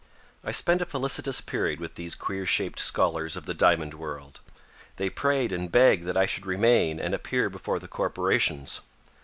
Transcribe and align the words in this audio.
I 0.43 0.49
spent 0.49 0.81
a 0.81 0.85
felicitous 0.87 1.41
period 1.41 1.79
with 1.79 1.93
these 1.93 2.15
queer 2.15 2.47
shaped 2.47 2.79
scholars 2.79 3.35
of 3.37 3.45
the 3.45 3.53
Diamond 3.53 3.93
World. 3.93 4.39
They 4.95 5.11
prayed 5.11 5.53
and 5.53 5.71
begged 5.71 6.05
that 6.07 6.17
I 6.17 6.25
should 6.25 6.47
remain 6.47 6.99
and 6.99 7.13
appear 7.13 7.51
before 7.51 7.77
the 7.77 7.87
corporations. 7.87 8.81